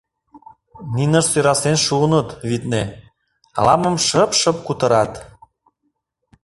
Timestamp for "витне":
2.49-2.83